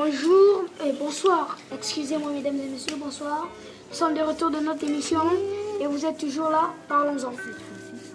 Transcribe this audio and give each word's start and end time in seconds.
Bonjour 0.00 0.64
et 0.86 0.92
bonsoir. 0.92 1.58
Excusez-moi, 1.74 2.30
mesdames 2.30 2.54
et 2.54 2.70
messieurs, 2.70 2.94
bonsoir. 3.02 3.48
Nous 3.90 3.96
sommes 3.96 4.14
de 4.14 4.20
retour 4.20 4.48
de 4.48 4.58
notre 4.60 4.84
émission 4.84 5.22
et 5.80 5.86
vous 5.88 6.06
êtes 6.06 6.18
toujours 6.18 6.50
là. 6.50 6.70
Parlons-en. 6.88 7.32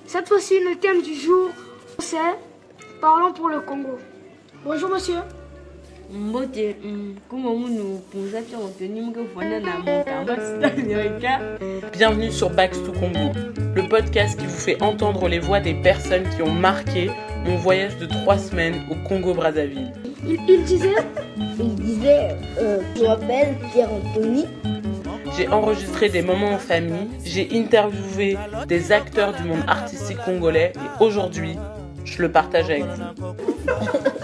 Cette 0.06 0.30
fois-ci, 0.30 0.62
le 0.62 0.78
thème 0.78 1.02
du 1.02 1.14
jour, 1.14 1.50
c'est 2.00 2.38
Parlons 3.02 3.34
pour 3.34 3.50
le 3.50 3.60
Congo. 3.60 4.00
Bonjour, 4.64 4.90
monsieur. 4.92 5.20
mbote 6.10 6.76
mm, 6.84 7.16
munu 7.32 8.00
fwana 9.34 9.60
na 9.60 9.72
Bienvenue 11.92 12.32
sur 12.32 12.50
Backs 12.50 12.82
to 12.86 12.94
Congo, 12.94 13.34
le 13.76 13.90
podcast 13.90 14.40
qui 14.40 14.46
vous 14.46 14.58
fait 14.58 14.82
entendre 14.82 15.28
les 15.28 15.40
voix 15.40 15.60
des 15.60 15.74
personnes 15.74 16.30
qui 16.36 16.44
ont 16.44 16.54
marqué 16.54 17.10
mon 17.46 17.58
voyage 17.58 17.98
de 17.98 18.06
trois 18.06 18.38
semaines 18.38 18.86
au 18.90 18.96
Congo-Brazzaville. 19.08 19.92
Il, 20.26 20.40
il 20.48 20.64
disait 20.64 20.96
il 21.38 21.76
disait 21.76 22.30
euh, 22.60 22.80
je 22.96 23.04
m'appelle 23.04 23.56
Pierre 23.72 23.90
Anthony 23.92 24.46
J'ai 25.38 25.48
enregistré 25.48 26.10
des 26.10 26.22
moments 26.22 26.54
en 26.54 26.60
famille, 26.60 27.10
j'ai 27.26 27.50
interviewé 27.54 28.38
des 28.68 28.92
acteurs 28.92 29.34
du 29.34 29.44
monde 29.44 29.64
artistique 29.68 30.20
congolais 30.26 30.74
et 30.76 31.04
aujourd'hui, 31.04 31.58
je 32.06 32.22
le 32.22 32.32
partage 32.32 32.70
avec 32.70 32.86
vous. 32.86 33.36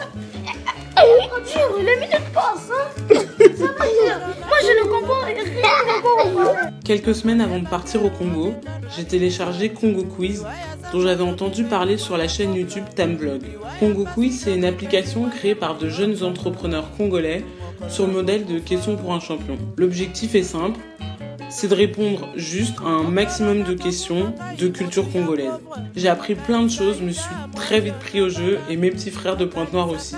Quelques 6.89 7.13
semaines 7.13 7.39
avant 7.39 7.59
de 7.59 7.67
partir 7.67 8.03
au 8.03 8.09
Congo, 8.09 8.55
j'ai 8.97 9.03
téléchargé 9.03 9.69
Congo 9.69 10.01
Quiz, 10.01 10.43
dont 10.91 11.01
j'avais 11.01 11.23
entendu 11.23 11.63
parler 11.63 11.99
sur 11.99 12.17
la 12.17 12.27
chaîne 12.27 12.55
YouTube 12.55 12.85
Tamvlog. 12.95 13.43
Congo 13.79 14.07
Quiz, 14.15 14.39
c'est 14.39 14.55
une 14.55 14.65
application 14.65 15.29
créée 15.29 15.53
par 15.53 15.77
de 15.77 15.87
jeunes 15.87 16.23
entrepreneurs 16.23 16.89
congolais 16.97 17.45
sur 17.89 18.07
le 18.07 18.13
modèle 18.13 18.47
de 18.47 18.57
questions 18.57 18.95
pour 18.95 19.13
un 19.13 19.19
champion. 19.19 19.59
L'objectif 19.77 20.33
est 20.33 20.41
simple, 20.41 20.79
c'est 21.51 21.67
de 21.67 21.75
répondre 21.75 22.27
juste 22.35 22.79
à 22.83 22.89
un 22.89 23.03
maximum 23.03 23.61
de 23.61 23.75
questions 23.75 24.33
de 24.57 24.67
culture 24.67 25.11
congolaise. 25.11 25.59
J'ai 25.95 26.09
appris 26.09 26.33
plein 26.33 26.63
de 26.63 26.71
choses, 26.71 27.01
me 27.01 27.11
suis 27.11 27.29
très 27.55 27.81
vite 27.81 27.99
pris 27.99 28.19
au 28.19 28.29
jeu 28.29 28.57
et 28.67 28.77
mes 28.77 28.89
petits 28.89 29.11
frères 29.11 29.37
de 29.37 29.45
Pointe-Noire 29.45 29.91
aussi. 29.91 30.15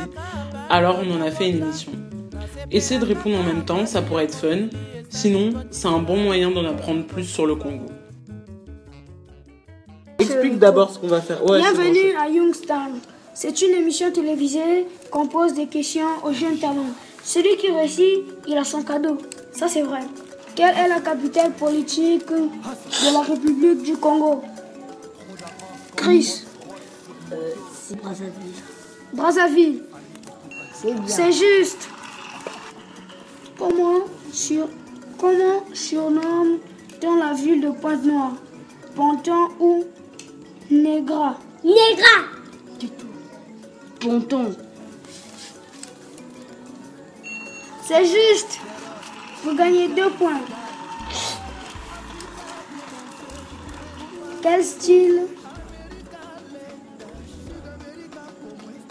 Alors 0.69 1.01
on 1.05 1.19
en 1.19 1.21
a 1.21 1.31
fait 1.31 1.49
une 1.49 1.63
émission. 1.63 1.91
Essayer 2.71 2.97
de 2.97 3.05
répondre 3.05 3.37
en 3.37 3.43
même 3.43 3.65
temps, 3.65 3.85
ça 3.85 4.01
pourrait 4.01 4.23
être 4.23 4.35
fun. 4.35 4.69
Sinon, 5.11 5.65
c'est 5.71 5.87
un 5.87 5.99
bon 5.99 6.15
moyen 6.15 6.49
d'en 6.51 6.63
apprendre 6.65 7.05
plus 7.05 7.25
sur 7.25 7.45
le 7.45 7.55
Congo. 7.55 7.85
Explique 10.17 10.57
d'abord 10.57 10.89
ce 10.89 10.99
qu'on 10.99 11.07
va 11.07 11.19
faire. 11.19 11.43
Ouais, 11.43 11.61
c'est 11.61 11.75
bon, 11.75 11.81
Bienvenue 11.81 12.15
à 12.15 12.29
Youngstown. 12.29 12.93
C'est 13.33 13.61
une 13.61 13.75
émission 13.75 14.09
télévisée 14.09 14.87
qu'on 15.11 15.27
pose 15.27 15.53
des 15.53 15.67
questions 15.67 16.07
aux 16.23 16.31
jeunes 16.31 16.57
talents. 16.57 16.93
Celui 17.23 17.57
qui 17.57 17.69
réussit, 17.69 18.19
il 18.47 18.57
a 18.57 18.63
son 18.63 18.83
cadeau. 18.83 19.17
Ça, 19.51 19.67
c'est 19.67 19.81
vrai. 19.81 19.99
Quelle 20.55 20.75
est 20.77 20.87
la 20.87 21.01
capitale 21.01 21.51
politique 21.51 22.27
de 22.29 23.13
la 23.13 23.21
République 23.21 23.83
du 23.83 23.97
Congo? 23.97 24.41
Chris, 25.95 26.45
c'est 27.29 28.01
Brazzaville 28.01 28.31
Brazzaville. 29.13 29.83
C'est 31.05 31.31
juste. 31.31 31.89
Comment, 33.57 34.05
sur, 34.31 34.67
comment 35.21 35.63
surnomme-t-on 35.71 37.15
la 37.15 37.33
ville 37.33 37.61
de 37.61 37.69
Pointe-Noire 37.69 38.33
Ponton 38.95 39.49
ou 39.59 39.85
Negra. 40.71 41.37
Négra 41.63 42.17
du 42.79 42.89
tout. 42.89 43.05
Ponton. 43.99 44.55
C'est 47.83 48.05
juste. 48.05 48.59
Vous 49.43 49.55
gagnez 49.55 49.89
deux 49.89 50.09
points. 50.09 50.41
Quel 54.41 54.63
style? 54.63 55.27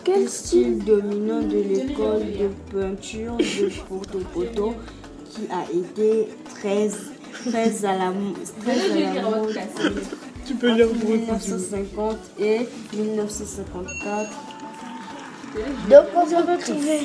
Quel 0.05 0.29
style 0.29 0.81
style? 0.81 0.85
dominant 0.85 1.43
de 1.43 1.59
l'école 1.59 2.23
de 2.23 2.49
peinture 2.73 3.37
de 3.37 3.71
Porto 3.89 4.19
Poto 4.33 4.75
qui 5.31 5.43
a 5.51 5.65
été 5.73 6.29
très, 6.45 6.91
très 7.33 7.85
à 7.85 7.97
la, 7.97 8.11
mode 8.11 8.35
Tu 10.47 10.55
peux 10.55 10.73
lire 10.75 10.89
entre 10.89 10.99
pour 10.99 11.15
écouter. 11.15 11.31
1950 11.31 12.17
et 12.41 12.69
1954. 12.95 14.31
Vous 15.87 16.35
avez 16.35 16.59
trouvé. 16.59 17.01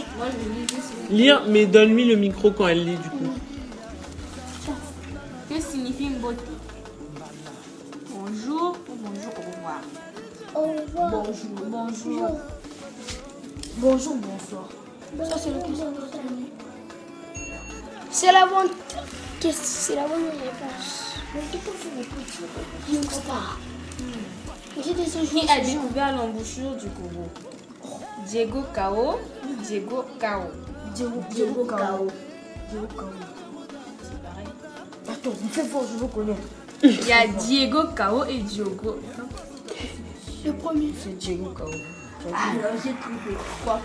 Lire, 1.10 1.44
mais 1.48 1.66
donne-lui 1.66 2.06
le 2.06 2.16
micro 2.16 2.52
quand 2.52 2.68
elle 2.68 2.86
lit 2.86 2.98
du 2.98 3.10
coup. 3.10 3.34
Que 5.50 5.62
signifie 5.62 6.10
Mbote 6.10 6.44
Bonjour 8.10 8.78
ou 8.90 8.96
bonjour, 9.04 9.34
au 9.38 9.42
revoir. 9.52 9.82
Au 10.56 10.62
revoir. 10.62 11.12
Bonjour, 11.12 11.50
bonjour. 11.68 12.40
Bonjour, 13.78 14.16
bonsoir. 14.16 14.70
Ça, 15.30 15.38
c'est 15.38 15.50
le 15.52 15.60
question. 15.60 15.94
C'est 18.18 18.32
la 18.32 18.46
bonne. 18.46 18.70
Qu'est-ce- 19.42 19.62
C'est 19.88 19.96
la 19.96 20.04
bonne 20.08 20.24
réponse. 20.24 21.16
Youngstar. 22.90 23.60
J'ai 24.82 24.94
des 24.94 25.04
Qui 25.04 25.50
a 25.50 25.60
découvert 25.60 26.16
l'embouchure 26.16 26.76
du 26.76 26.88
Congo? 26.88 27.28
Diego 28.26 28.64
Cao 28.74 29.20
Diego 29.68 30.06
Cao? 30.18 30.44
Diego, 30.96 31.22
Diego 31.30 31.66
Cao. 31.66 32.08
Diego 32.70 32.88
Cao. 32.98 33.10
C'est 34.02 34.22
pareil. 34.24 34.48
Attends, 35.10 35.36
fais 35.52 35.64
fort, 35.66 35.84
je 35.92 35.98
veux 35.98 36.08
connaître. 36.08 36.48
Il 36.84 37.06
y 37.08 37.12
a 37.12 37.28
Diego 37.28 37.84
Cao 37.96 38.24
et 38.30 38.38
Diogo. 38.40 38.98
Le 40.46 40.54
premier. 40.54 40.94
C'est 41.04 41.18
Diego 41.18 41.52
Cao. 41.58 41.66
Alors 41.66 42.72
j'ai 42.82 42.94
trouvé 42.94 43.38
trois. 43.62 43.82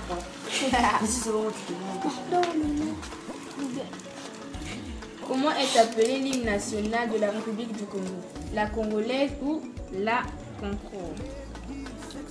Ici, 1.03 1.21
c'est 1.25 1.31
vraiment 1.31 1.51
tu 1.51 1.73
te 1.73 1.73
demandes. 1.73 2.13
Non, 2.33 2.41
mais 2.57 2.85
non. 2.85 2.95
Comment 5.31 5.53
est 5.53 5.79
appelé 5.79 6.19
l'hymne 6.19 6.45
national 6.45 7.09
de 7.09 7.19
la 7.21 7.31
République 7.31 7.71
du 7.77 7.85
Congo? 7.85 8.05
La 8.53 8.67
congolaise 8.67 9.31
ou 9.41 9.63
la 9.97 10.23
concorde? 10.59 11.21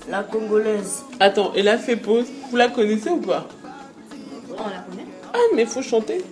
La 0.09 0.23
congolaise. 0.23 1.03
Attends, 1.17 1.53
elle 1.55 1.69
a 1.69 1.77
fait 1.77 1.95
pause. 1.95 2.25
Vous 2.51 2.57
la 2.57 2.67
connaissez 2.67 3.09
ou 3.09 3.21
pas? 3.21 3.47
On 4.51 4.55
la 4.69 4.79
connaît 4.79 5.05
Ah, 5.33 5.37
mais 5.55 5.65
faut 5.65 5.81
chanter. 5.81 6.25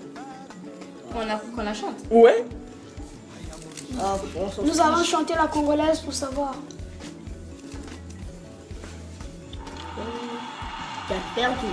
Qu'on 1.13 1.25
la, 1.25 1.37
qu'on 1.55 1.63
la 1.63 1.73
chante 1.73 1.95
Ouais. 2.11 2.43
Ah, 3.97 4.17
on 4.35 4.65
Nous 4.65 4.81
allons 4.81 5.05
chanter 5.05 5.35
la 5.35 5.47
congolaise 5.47 6.01
pour 6.01 6.13
savoir. 6.13 6.53
T'as 11.07 11.15
perdu. 11.33 11.65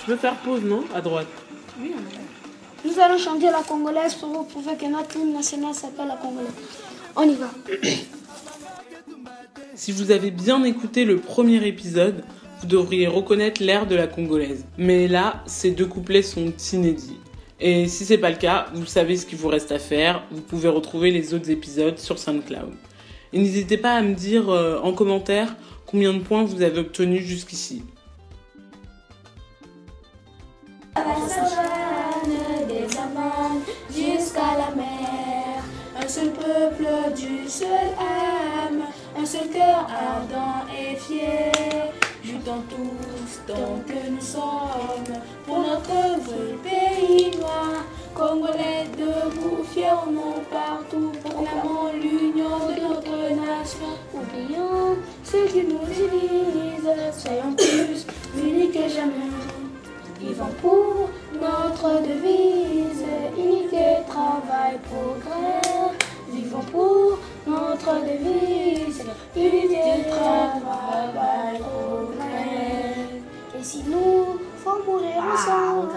Tu 0.00 0.06
peux 0.06 0.16
faire 0.16 0.34
pause, 0.38 0.64
non? 0.64 0.82
À 0.92 1.00
droite. 1.00 1.28
Oui, 1.80 1.94
on 1.94 2.00
a. 2.00 2.27
Nous 2.84 2.98
allons 3.00 3.18
chanter 3.18 3.46
la 3.46 3.62
congolaise 3.62 4.14
pour 4.14 4.28
vous 4.28 4.44
prouver 4.44 4.76
que 4.76 4.86
notre 4.86 5.16
hymne 5.16 5.32
national 5.32 5.74
s'appelle 5.74 6.08
la 6.08 6.16
congolaise. 6.16 6.52
On 7.16 7.22
y 7.22 7.34
va. 7.34 7.50
Si 9.74 9.92
vous 9.92 10.10
avez 10.10 10.32
bien 10.32 10.64
écouté 10.64 11.04
le 11.04 11.18
premier 11.18 11.64
épisode, 11.64 12.24
vous 12.60 12.66
devriez 12.66 13.06
reconnaître 13.06 13.62
l'air 13.62 13.86
de 13.86 13.94
la 13.94 14.08
congolaise. 14.08 14.64
Mais 14.76 15.06
là, 15.06 15.44
ces 15.46 15.70
deux 15.70 15.86
couplets 15.86 16.22
sont 16.22 16.52
inédits. 16.72 17.20
Et 17.60 17.86
si 17.86 18.04
c'est 18.04 18.18
pas 18.18 18.30
le 18.30 18.36
cas, 18.36 18.66
vous 18.74 18.86
savez 18.86 19.16
ce 19.16 19.24
qu'il 19.24 19.38
vous 19.38 19.46
reste 19.46 19.70
à 19.70 19.78
faire. 19.78 20.24
Vous 20.32 20.40
pouvez 20.40 20.68
retrouver 20.68 21.12
les 21.12 21.32
autres 21.32 21.50
épisodes 21.50 21.96
sur 21.96 22.18
SoundCloud. 22.18 22.72
Et 23.32 23.38
n'hésitez 23.38 23.76
pas 23.76 23.92
à 23.92 24.02
me 24.02 24.14
dire 24.14 24.48
euh, 24.48 24.80
en 24.82 24.92
commentaire 24.92 25.54
combien 25.86 26.12
de 26.12 26.18
points 26.18 26.42
vous 26.42 26.62
avez 26.62 26.80
obtenus 26.80 27.22
jusqu'ici. 27.22 27.84
Peuple 36.48 36.88
du 37.14 37.48
seul 37.48 37.88
âme, 37.98 38.82
un 39.20 39.26
seul 39.26 39.48
cœur 39.48 39.86
ardent 40.10 40.64
et 40.72 40.96
fier. 40.96 41.52
Jutant 42.24 42.62
tous 42.70 43.40
tant 43.46 43.80
que 43.86 44.10
nous 44.10 44.20
sommes 44.20 45.14
pour 45.46 45.58
notre 45.58 46.22
pays 46.62 47.36
noir. 47.36 47.84
Congolais 48.14 48.86
debout, 48.96 49.62
fièrement 49.72 50.36
partout, 50.50 51.12
proclamant 51.22 51.92
l'union 51.92 52.58
de 52.68 52.80
notre 52.80 53.18
nation. 53.46 53.92
Oublions 54.12 54.96
ceux 55.24 55.46
qui 55.46 55.62
nous 55.64 55.84
divisent, 55.86 56.96
soyons 57.12 57.52
plus 57.56 58.06
unis 58.36 58.70
que 58.70 58.88
jamais. 58.88 59.32
Vivons 60.20 60.54
pour 60.60 61.10
notre 61.40 62.02
devise, 62.02 63.04
unité, 63.36 64.02
travail, 64.08 64.78
progrès. 64.90 65.47
Et 69.36 69.70
si 73.62 73.82
nous 73.84 74.38
faut 74.56 74.82
mourir 74.86 75.22
ensemble, 75.32 75.92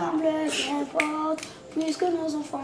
puisque 1.72 2.04
nos 2.04 2.36
enfants 2.36 2.60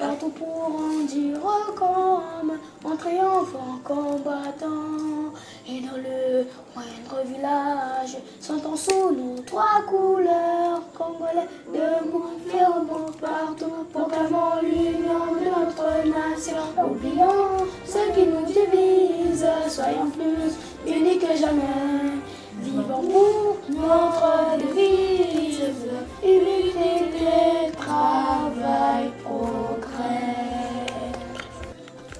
partout 0.00 0.30
pour 0.30 0.76
en 0.76 1.04
dire 1.04 1.38
comme 1.76 2.58
en 2.84 2.96
triomphant 2.96 3.78
combattant. 3.84 5.32
Et 5.68 5.80
dans 5.80 5.96
le 5.96 6.46
moindre 6.74 7.26
village 7.26 8.16
sentant 8.40 8.74
sous 8.74 9.10
nos 9.12 9.38
trois 9.42 9.82
couleurs 9.86 10.80
congolais 10.96 11.46
debout 11.72 12.30
fermement 12.48 13.10
partout 13.20 13.84
proclamant 13.92 14.60
l'union 14.62 15.34
de 15.38 15.44
notre 15.44 16.06
nation 16.06 16.56
oublions 16.82 17.66
ce 17.84 18.12
qui 18.14 18.26
nous 18.26 18.46
soyons 19.68 20.10
plus 20.10 20.54
unis 20.86 21.18
que 21.18 21.36
jamais. 21.36 22.18
Vivons 22.60 22.84
pour 22.84 23.56
notre 23.70 24.58
devise 24.58 25.60
unité 26.22 27.72
travail 27.76 29.10
progrès. 29.22 30.86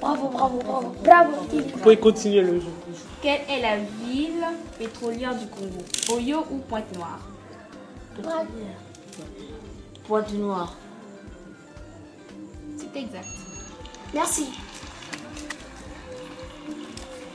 Bravo 0.01 0.29
bravo 0.29 0.59
bravo. 0.65 0.95
Bravo 1.03 1.33
Vous 1.51 1.79
pouvez 1.83 1.97
continuer 1.97 2.43
le 2.43 2.61
jeu. 2.61 2.73
Quelle 3.21 3.41
est 3.51 3.61
la 3.61 3.77
ville 3.79 4.45
pétrolière 4.79 5.35
du 5.35 5.47
Congo? 5.49 5.83
Oyo 6.15 6.45
ou 6.51 6.59
Pointe-Noire? 6.59 7.21
Pointe 10.07 10.33
noire. 10.33 10.75
C'est 12.77 12.99
exact. 12.99 13.27
merci 14.15 14.47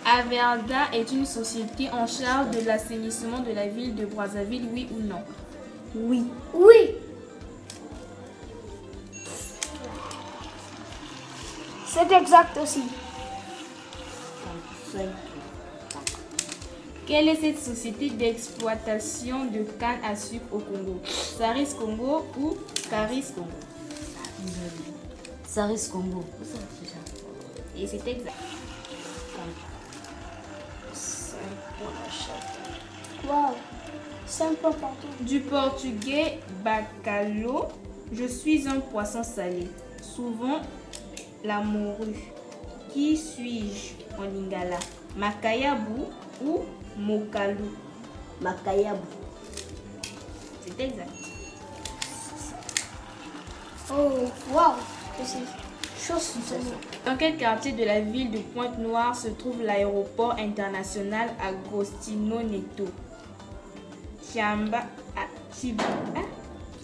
Averda 0.06 0.92
est 0.94 1.12
une 1.12 1.26
société 1.26 1.90
en 1.92 2.08
charge 2.08 2.52
de 2.52 2.66
l'assainissement 2.66 3.40
de 3.40 3.52
la 3.52 3.68
ville 3.68 3.96
de 3.96 4.06
Brazzaville, 4.06 4.68
oui 4.74 4.88
ou 4.92 5.02
non? 5.02 5.22
Oui. 5.96 6.26
oui 6.54 6.96
c'est 11.94 12.12
exact 12.12 12.58
aussi 12.58 12.82
Quelle 17.06 17.28
est 17.28 17.36
cette 17.36 17.60
société 17.60 18.10
d'exploitation 18.10 19.46
de 19.46 19.64
canne 19.80 20.00
à 20.04 20.16
sucre 20.16 20.46
au 20.52 20.58
Congo? 20.58 21.02
Saris 21.06 21.76
Congo 21.80 22.26
ou 22.40 22.58
Caris 22.90 23.26
Congo? 23.36 23.48
Saris 25.48 25.88
Congo. 25.92 26.24
Et 27.78 27.86
c'est 27.86 28.08
exact. 28.08 28.34
Partout. 34.62 35.08
Du 35.20 35.42
portugais 35.42 36.40
bacalhau, 36.64 37.68
je 38.12 38.26
suis 38.26 38.68
un 38.68 38.80
poisson 38.80 39.24
salé. 39.24 39.70
Souvent 40.02 40.62
la 41.44 41.62
morue. 41.62 42.16
Qui 42.92 43.18
suis-je 43.18 44.20
en 44.20 44.24
lingala? 44.24 44.78
Makayabu 45.18 46.04
ou 46.44 46.62
Mokalu 46.98 47.70
Makayabu. 48.42 49.02
C'est 50.66 50.80
exact. 50.80 51.10
Oh, 53.92 54.30
waouh, 54.52 54.76
Dans 57.06 57.16
quel 57.18 57.38
quartier 57.38 57.72
de 57.72 57.84
la 57.86 58.02
ville 58.02 58.30
de 58.32 58.40
Pointe-Noire 58.40 59.16
se 59.16 59.30
trouve 59.30 59.64
l'aéroport 59.64 60.36
international 60.38 61.30
Agostino 61.42 62.42
Neto? 62.42 62.86
Chiamba, 64.32 64.80
ah, 65.16 65.22
Chib- 65.54 65.82
ah, 66.16 66.20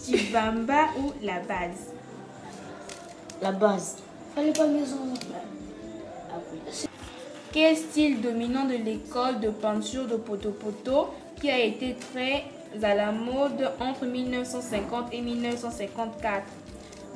Chibamba 0.02 0.86
ou 0.98 1.12
la 1.22 1.40
base? 1.40 1.92
La 3.42 3.52
base. 3.52 3.96
Fallait 4.34 4.52
pas 4.52 4.66
maison. 4.66 4.96
Quel 7.52 7.76
style 7.76 8.20
dominant 8.22 8.64
de 8.64 8.74
l'école 8.76 9.40
de 9.40 9.50
peinture 9.50 10.06
de 10.06 10.16
Poto-Poto 10.16 11.08
qui 11.40 11.50
a 11.50 11.58
été 11.58 11.96
très 12.12 12.44
à 12.82 12.94
la 12.94 13.10
mode 13.12 13.70
entre 13.80 14.06
1950 14.06 15.12
et 15.12 15.20
1954 15.20 16.44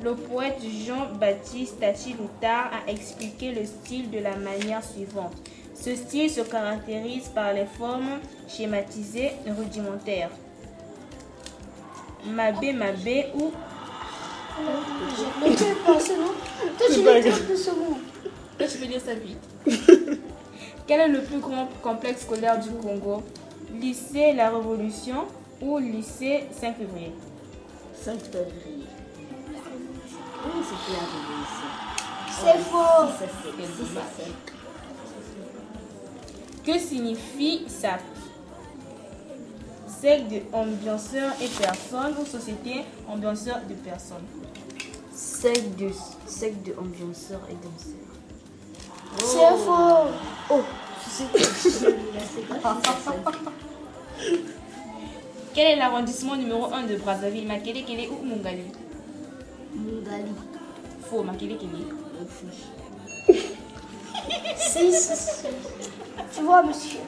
Le 0.05 0.13
poète 0.13 0.61
Jean-Baptiste 0.85 1.79
Tachi-Loutard 1.79 2.69
a 2.71 2.91
expliqué 2.91 3.51
le 3.51 3.65
style 3.65 4.11
de 4.11 4.19
la 4.19 4.35
manière 4.35 4.83
suivante. 4.83 5.33
Ce 5.73 5.95
style 5.95 6.29
se 6.29 6.41
caractérise 6.41 7.29
par 7.29 7.53
les 7.53 7.65
formes 7.65 8.19
schématisées 8.47 9.31
rudimentaires. 9.47 10.29
Mabé 12.23 12.71
Mabé 12.71 13.25
ou 13.33 13.51
non? 14.61 14.71
Toi, 16.77 16.87
tu 16.93 17.01
pas 17.01 17.13
l'as 17.13 17.21
grave. 17.21 17.47
deux 17.47 17.57
secondes. 17.57 17.97
Toi, 18.59 18.67
tu 18.67 18.77
veux 18.77 18.85
dire 18.85 19.01
ça 19.01 19.15
vite. 19.15 19.41
Quel 20.87 20.99
est 20.99 21.07
le 21.07 21.23
plus 21.23 21.39
grand 21.39 21.67
complexe 21.81 22.21
scolaire 22.21 22.59
du 22.59 22.69
Congo? 22.69 23.23
Lycée 23.73 24.33
La 24.33 24.51
Révolution 24.51 25.25
ou 25.63 25.79
lycée 25.79 26.43
5 26.51 26.77
février 26.77 27.11
5 28.03 28.19
février. 28.19 28.85
Oui. 30.45 30.61
C'est 32.29 32.59
faux. 32.59 32.77
Ça, 32.77 33.19
c'est 33.19 33.85
ça, 33.93 34.01
c'est- 34.17 34.33
Que 36.71 36.79
signifie 36.79 37.65
SAP 37.67 38.01
Secte 39.87 40.29
de 40.31 40.41
ambianceurs 40.53 41.31
et 41.41 41.47
personnes 41.47 42.15
ou 42.21 42.25
société 42.25 42.83
ambianceurs 43.07 43.61
de 43.69 43.73
personnes 43.75 44.25
Sec 45.13 45.75
de, 45.77 45.89
sec 46.27 46.61
de 46.63 46.73
ambianceurs 46.77 47.41
et 47.49 47.55
danseurs. 47.55 48.05
C'est 49.17 49.57
faux. 49.65 50.09
Oh, 50.49 50.61
c'est 51.07 51.27
Quel 55.53 55.67
est 55.71 55.75
l'arrondissement 55.77 56.35
numéro 56.35 56.65
1 56.73 56.83
de 56.83 56.97
Brazzaville? 56.97 57.47
Makele 57.47 57.85
Kele 57.85 58.09
ou 58.09 58.25
Mungali 58.25 58.65
Faux, 61.09 61.23
Makele 61.23 61.57
Kele. 61.57 61.85
Si, 64.57 64.91
si, 64.91 65.15
si. 65.15 65.47
Tu 66.33 66.41
vois, 66.43 66.63
monsieur. 66.63 66.99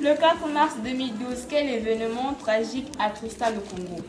Le 0.00 0.14
4 0.14 0.48
mars 0.48 0.74
2012, 0.84 1.46
quel 1.48 1.68
événement 1.68 2.34
tragique 2.34 2.92
attrista 2.98 3.50
le 3.50 3.60
Congo? 3.60 4.02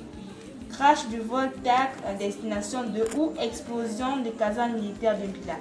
Crash 0.71 1.07
du 1.07 1.19
vol 1.19 1.51
TAC 1.63 1.91
à 2.07 2.13
destination 2.13 2.83
de 2.83 3.03
ou 3.17 3.33
explosion 3.41 4.17
des 4.17 4.31
casernes 4.31 4.73
militaires 4.73 5.17
de 5.17 5.25
Bila 5.25 5.55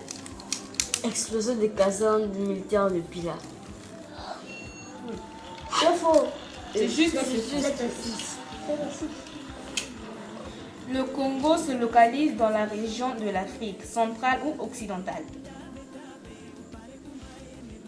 Explosion 1.04 1.54
des 1.54 1.70
casernes 1.70 2.28
militaires 2.34 2.90
de 2.90 3.00
Pilat. 3.00 3.38
C'est 5.80 5.94
faux. 5.94 6.26
C'est 6.74 6.88
juste 6.88 7.16
Le 10.90 11.04
Congo 11.04 11.56
se 11.58 11.72
localise 11.72 12.34
dans 12.36 12.48
la 12.48 12.64
région 12.64 13.14
de 13.14 13.28
l'Afrique 13.28 13.84
centrale 13.84 14.40
ou 14.44 14.62
occidentale. 14.62 15.22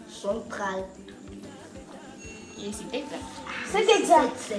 Centrale. 0.07 0.85
Et 2.59 2.71
c'est 2.71 2.95
exact. 2.95 3.23
C'est 3.71 3.89
exact. 3.99 4.53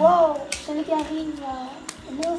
Wow, 0.00 0.36
celui 0.66 0.84
qui 0.84 0.92
arrive. 0.92 1.42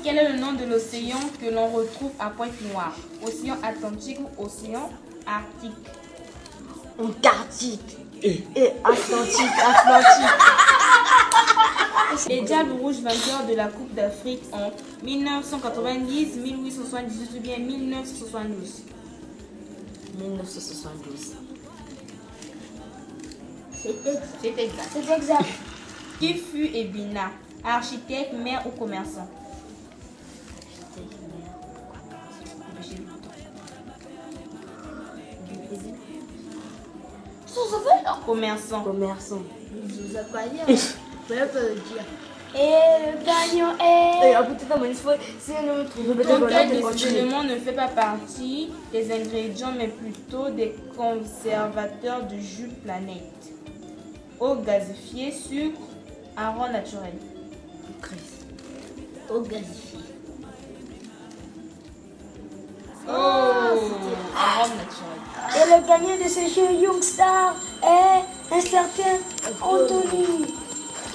Quel 0.04 0.18
est 0.18 0.30
le 0.32 0.40
nom 0.40 0.54
de 0.54 0.66
l'océan 0.66 1.20
que 1.40 1.54
l'on 1.54 1.68
retrouve 1.68 2.12
à 2.20 2.30
Pointe-Noire? 2.30 2.96
Océan 3.24 3.58
Atlantique 3.62 4.20
ou 4.20 4.46
Océan 4.46 4.90
Arctique? 5.28 5.74
Antarctique. 6.98 7.98
Et 8.24 8.44
Et 8.56 8.72
Atlantique, 8.84 9.52
Atlantique. 9.64 10.36
Les 12.30 12.42
Diables 12.42 12.72
Rouges 12.82 13.02
vainqueurs 13.02 13.46
de 13.48 13.54
la 13.54 13.68
Coupe 13.68 13.94
d'Afrique 13.94 14.42
en 14.52 14.72
1990, 15.06 16.38
1878 16.38 17.38
ou 17.38 17.42
bien 17.42 17.58
1972 17.60 18.84
1972. 20.18 21.36
C'est 23.72 23.90
exact. 24.58 24.90
C'est 24.92 25.10
exact. 25.16 25.46
Qui 26.20 26.34
fut 26.34 26.76
Ebina 26.76 27.32
Architecte, 27.64 28.34
maire 28.34 28.64
ou 28.66 28.72
commerçant 28.72 29.28
Ça, 37.46 37.62
ça 37.72 37.78
fait? 37.80 38.04
Non. 40.68 40.76
Et 41.30 42.60
le 42.60 43.26
gagnant 43.26 43.74
est. 43.78 44.30
Et 44.30 44.36
à 44.36 44.44
côté 44.44 44.66
de 44.66 44.94
faut. 44.94 45.10
Éléments 47.08 47.44
ne 47.44 47.56
fait 47.58 47.74
pas 47.74 47.90
partie 47.90 48.70
des 48.92 49.12
ingrédients 49.12 49.74
mais 49.78 49.90
plutôt 49.90 50.50
des 50.50 50.74
conservateurs 50.96 52.24
de 52.24 52.38
jus 52.38 52.70
planète 52.84 53.52
Eau 54.40 54.56
gazéfiée, 54.56 55.32
sucre, 55.32 55.82
arôme 56.36 56.72
naturel. 56.72 57.14
au 59.30 59.42
gazifié. 59.42 60.00
Oh 63.10 63.12
Arôme 63.12 64.78
naturel. 64.78 65.20
Et 65.56 65.66
le 65.66 65.82
gagnant 65.88 66.18
de 66.24 66.30
ce 66.30 66.42
jeu 66.54 66.68
Youngstar 66.82 67.56
est 67.84 68.24
un 68.56 68.62
certain 68.62 69.18
Anthony. 69.62 70.46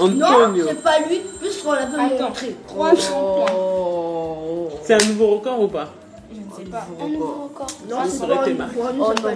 Non, 0.09 0.55
c'est 0.69 0.83
pas 0.83 0.99
lui, 1.01 1.21
puisqu'on 1.41 1.73
l'a 1.73 1.87
pas 1.87 2.03
Attends, 2.05 2.25
montré. 2.29 2.57
300 2.69 3.13
points. 3.13 3.47
Oh. 3.57 4.69
C'est 4.83 4.95
un 4.95 5.09
nouveau 5.09 5.27
record 5.37 5.61
ou 5.63 5.69
pas 5.69 5.89
Je 6.33 6.39
ne 6.39 6.65
sais 6.65 6.71
pas. 6.71 6.87
Un 7.01 7.09
nouveau 7.09 7.45
record. 7.45 7.67
Non, 7.89 7.97
Ça 8.05 8.11
c'est 8.11 8.23
aurait 8.31 8.51
pas 8.55 8.67
Oh 8.99 9.13
pas 9.23 9.33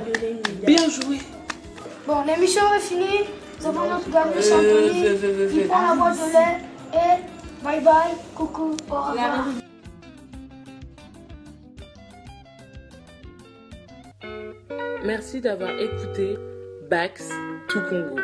Bien 0.67 0.89
joué 0.89 1.19
Bon, 2.07 2.23
l'émission 2.27 2.63
est 2.77 2.81
finie. 2.81 3.25
Nous 3.61 3.67
avons 3.67 3.81
notre 3.89 4.07
Euh, 4.15 5.19
Anthony 5.19 5.49
qui 5.63 5.69
prend 5.69 5.83
la 5.89 5.95
boîte 5.95 6.15
de 6.19 6.33
lait. 6.33 6.59
Et 6.95 7.65
bye 7.65 7.81
bye, 7.81 8.13
coucou, 8.35 8.77
au 8.91 8.95
revoir. 8.95 9.45
Merci 15.05 15.41
d'avoir 15.41 15.71
écouté 15.79 16.37
Bax 16.91 17.29
to 17.69 17.81
Congo, 17.89 18.17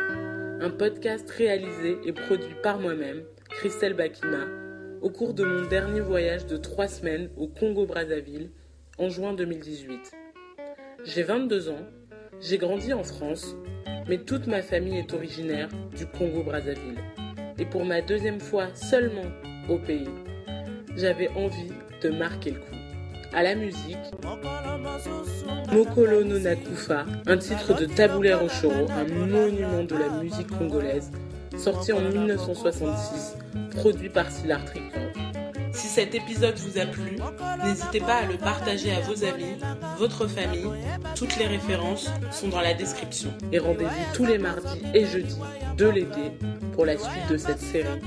un 0.63 0.69
podcast 0.69 1.29
réalisé 1.29 1.97
et 2.05 2.13
produit 2.13 2.55
par 2.63 2.79
moi-même, 2.79 3.23
Christelle 3.49 3.95
Bakima, 3.95 4.45
au 5.01 5.09
cours 5.09 5.33
de 5.33 5.43
mon 5.43 5.67
dernier 5.67 5.99
voyage 5.99 6.45
de 6.45 6.55
trois 6.55 6.87
semaines 6.87 7.29
au 7.35 7.49
Congo-Brazzaville 7.49 8.49
en 8.97 9.09
juin 9.09 9.33
2018. 9.33 10.13
J'ai 11.03 11.23
22 11.23 11.67
ans, 11.67 11.85
j'ai 12.39 12.57
grandi 12.57 12.93
en 12.93 13.03
France, 13.03 13.57
mais 14.07 14.19
toute 14.19 14.47
ma 14.47 14.61
famille 14.61 14.99
est 14.99 15.13
originaire 15.13 15.67
du 15.97 16.05
Congo-Brazzaville. 16.05 16.99
Et 17.59 17.65
pour 17.65 17.83
ma 17.83 18.01
deuxième 18.01 18.39
fois 18.39 18.73
seulement 18.73 19.29
au 19.67 19.77
pays, 19.77 20.07
j'avais 20.95 21.27
envie 21.31 21.73
de 22.01 22.09
marquer 22.09 22.51
le 22.51 22.59
coup. 22.61 22.82
À 23.35 23.41
la 23.41 23.55
musique, 23.55 23.97
Mokolo 25.71 26.23
no 26.23 26.37
Nakufa, 26.37 27.05
un 27.25 27.37
titre 27.37 27.73
de 27.73 27.85
Taboulé 27.85 28.33
Rochoro, 28.33 28.87
un 28.91 29.25
monument 29.25 29.83
de 29.83 29.95
la 29.95 30.09
musique 30.21 30.55
congolaise, 30.55 31.11
sorti 31.57 31.91
en 31.93 32.01
1966, 32.01 33.37
produit 33.71 34.09
par 34.09 34.29
Sylar 34.29 34.61
Records. 34.61 35.23
Si 35.71 35.87
cet 35.87 36.13
épisode 36.13 36.55
vous 36.57 36.77
a 36.79 36.85
plu, 36.85 37.17
n'hésitez 37.65 37.99
pas 38.01 38.17
à 38.17 38.25
le 38.25 38.37
partager 38.37 38.91
à 38.91 38.99
vos 39.01 39.23
amis, 39.23 39.57
votre 39.97 40.27
famille. 40.27 40.69
Toutes 41.15 41.35
les 41.37 41.47
références 41.47 42.11
sont 42.31 42.49
dans 42.49 42.61
la 42.61 42.75
description. 42.75 43.33
Et 43.51 43.57
rendez-vous 43.57 44.13
tous 44.13 44.25
les 44.25 44.37
mardis 44.37 44.83
et 44.93 45.05
jeudis 45.05 45.39
de 45.75 45.87
l'été 45.87 46.31
pour 46.73 46.85
la 46.85 46.97
suite 46.97 47.27
de 47.29 47.37
cette 47.37 47.59
série. 47.59 47.99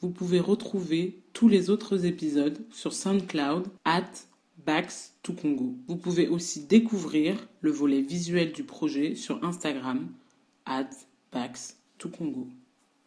Vous 0.00 0.10
pouvez 0.10 0.40
retrouver 0.40 1.22
tous 1.32 1.48
les 1.48 1.70
autres 1.70 2.04
épisodes 2.04 2.58
sur 2.70 2.92
SoundCloud 2.92 3.68
at 3.84 4.10
Bax 4.66 5.14
to 5.22 5.32
Congo. 5.32 5.74
Vous 5.88 5.96
pouvez 5.96 6.28
aussi 6.28 6.66
découvrir 6.66 7.48
le 7.60 7.70
volet 7.70 8.00
visuel 8.00 8.52
du 8.52 8.64
projet 8.64 9.14
sur 9.14 9.42
Instagram 9.44 10.08
at 10.66 10.90
Bax 11.32 11.78
to 11.98 12.08
Congo. 12.08 12.48